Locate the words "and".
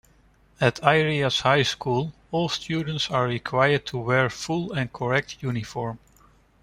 4.73-4.91